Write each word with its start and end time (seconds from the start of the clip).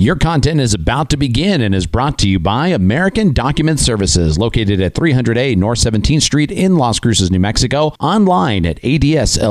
Your 0.00 0.16
content 0.16 0.60
is 0.60 0.72
about 0.72 1.10
to 1.10 1.18
begin 1.18 1.60
and 1.60 1.74
is 1.74 1.86
brought 1.86 2.18
to 2.20 2.28
you 2.28 2.38
by 2.38 2.68
American 2.68 3.34
Document 3.34 3.78
Services, 3.78 4.38
located 4.38 4.80
at 4.80 4.94
300A 4.94 5.56
North 5.56 5.78
17th 5.78 6.22
Street 6.22 6.50
in 6.50 6.76
Las 6.76 6.98
Cruces, 6.98 7.30
New 7.30 7.38
Mexico, 7.38 7.94
online 8.00 8.64
at 8.64 8.80
adslcnm.com. 8.80 9.50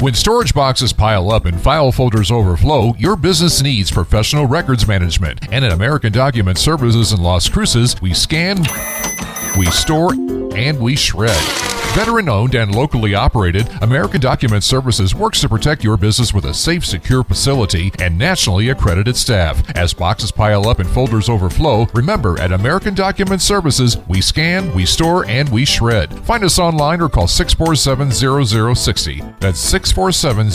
When 0.00 0.14
storage 0.14 0.54
boxes 0.54 0.94
pile 0.94 1.30
up 1.30 1.44
and 1.44 1.60
file 1.60 1.92
folders 1.92 2.30
overflow, 2.30 2.94
your 2.96 3.16
business 3.16 3.60
needs 3.62 3.90
professional 3.90 4.46
records 4.46 4.88
management. 4.88 5.40
And 5.52 5.62
at 5.62 5.72
American 5.72 6.14
Document 6.14 6.56
Services 6.56 7.12
in 7.12 7.20
Las 7.20 7.50
Cruces, 7.50 8.00
we 8.00 8.14
scan, 8.14 8.64
we 9.58 9.66
store, 9.66 10.14
and 10.56 10.80
we 10.80 10.96
shred. 10.96 11.77
Veteran 11.94 12.28
owned 12.28 12.54
and 12.54 12.74
locally 12.74 13.14
operated, 13.14 13.68
American 13.82 14.20
Document 14.20 14.62
Services 14.62 15.14
works 15.14 15.40
to 15.40 15.48
protect 15.48 15.82
your 15.82 15.96
business 15.96 16.32
with 16.32 16.44
a 16.44 16.54
safe, 16.54 16.84
secure 16.86 17.24
facility 17.24 17.90
and 17.98 18.16
nationally 18.16 18.68
accredited 18.68 19.16
staff. 19.16 19.68
As 19.76 19.94
boxes 19.94 20.30
pile 20.30 20.68
up 20.68 20.78
and 20.78 20.88
folders 20.88 21.28
overflow, 21.28 21.86
remember 21.94 22.38
at 22.40 22.52
American 22.52 22.94
Document 22.94 23.42
Services, 23.42 23.96
we 24.06 24.20
scan, 24.20 24.72
we 24.74 24.86
store, 24.86 25.26
and 25.26 25.48
we 25.48 25.64
shred. 25.64 26.12
Find 26.24 26.44
us 26.44 26.58
online 26.58 27.00
or 27.00 27.08
call 27.08 27.26
647 27.26 28.12
0060. 28.76 29.22
That's 29.40 29.58
647 29.58 30.50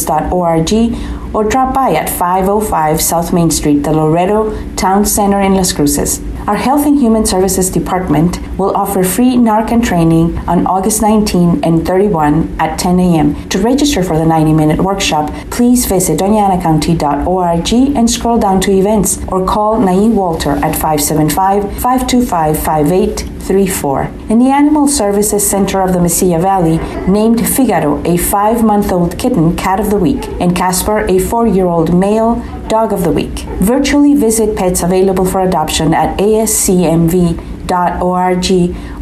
scorelascruces.org 0.00 1.19
or 1.32 1.44
drop 1.44 1.74
by 1.74 1.92
at 1.92 2.08
505 2.08 3.00
South 3.00 3.32
Main 3.32 3.50
Street, 3.50 3.82
the 3.82 3.92
Loretto 3.92 4.74
Town 4.74 5.04
Center 5.04 5.40
in 5.40 5.54
Las 5.54 5.72
Cruces. 5.72 6.20
Our 6.50 6.56
Health 6.56 6.84
and 6.84 6.98
Human 6.98 7.24
Services 7.24 7.70
Department 7.70 8.40
will 8.58 8.74
offer 8.74 9.04
free 9.04 9.36
Narcan 9.36 9.84
training 9.84 10.36
on 10.48 10.66
August 10.66 11.00
19 11.00 11.62
and 11.62 11.86
31 11.86 12.56
at 12.58 12.76
10 12.76 12.98
a.m. 12.98 13.48
To 13.50 13.58
register 13.58 14.02
for 14.02 14.18
the 14.18 14.26
90 14.26 14.54
minute 14.54 14.80
workshop, 14.80 15.32
please 15.50 15.86
visit 15.86 16.18
doñanacounty.org 16.18 17.72
and 17.72 18.10
scroll 18.10 18.40
down 18.40 18.60
to 18.62 18.72
events 18.72 19.20
or 19.28 19.46
call 19.46 19.78
Nae 19.78 20.08
Walter 20.08 20.56
at 20.56 20.74
575 20.74 21.62
525 21.80 22.58
5834. 22.58 24.02
In 24.28 24.40
the 24.40 24.50
Animal 24.50 24.88
Services 24.88 25.48
Center 25.48 25.80
of 25.80 25.92
the 25.92 26.00
Mesilla 26.00 26.42
Valley 26.42 26.78
named 27.08 27.46
Figaro 27.46 28.02
a 28.04 28.16
five 28.16 28.64
month 28.64 28.90
old 28.90 29.16
kitten 29.20 29.56
Cat 29.56 29.78
of 29.78 29.90
the 29.90 29.96
Week 29.96 30.26
and 30.40 30.56
Casper 30.56 31.06
a 31.06 31.19
four 31.20 31.46
year 31.46 31.66
old 31.66 31.94
male 31.94 32.36
Dog 32.68 32.92
of 32.92 33.02
the 33.02 33.10
Week. 33.10 33.40
Virtually 33.60 34.14
visit 34.14 34.56
pets 34.56 34.82
available 34.82 35.24
for 35.24 35.40
adoption 35.40 35.92
at 35.92 36.16
ascmv.org 36.18 37.40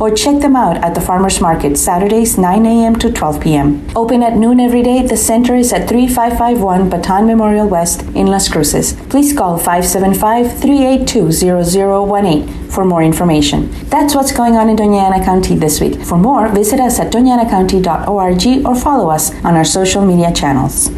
or 0.01 0.11
check 0.15 0.41
them 0.41 0.57
out 0.57 0.77
at 0.79 0.95
the 0.95 1.01
farmers 1.01 1.41
market 1.41 1.77
Saturdays 1.77 2.39
9 2.39 2.67
a.m. 2.67 2.97
to 2.97 3.13
12 3.13 3.41
p.m. 3.43 3.87
Open 3.95 4.23
at 4.23 4.37
noon 4.37 4.59
every 4.61 4.83
day, 4.83 5.07
the 5.07 5.17
center 5.17 5.55
is 5.55 5.73
at 5.73 5.89
3551 5.89 6.91
Bataan 6.91 7.27
Memorial 7.27 7.69
West 7.69 8.03
in 8.15 8.27
Las 8.27 8.49
Cruces. 8.49 8.95
Please 9.11 9.37
call 9.37 9.59
575 9.59 10.59
382 10.61 11.33
0018 11.33 12.49
for 12.69 12.85
more 12.85 13.03
information. 13.03 13.71
That's 13.91 14.15
what's 14.15 14.33
going 14.33 14.55
on 14.55 14.69
in 14.69 14.77
Doña 14.77 15.11
Ana 15.11 15.25
County 15.25 15.57
this 15.57 15.81
week. 15.81 16.01
For 16.03 16.17
more, 16.17 16.49
visit 16.49 16.81
us 16.81 16.99
at 17.01 17.13
doñanacounty.org 17.13 18.67
or 18.67 18.75
follow 18.75 19.11
us 19.11 19.35
on 19.45 19.57
our 19.57 19.65
social 19.65 20.05
media 20.05 20.33
channels. 20.33 20.91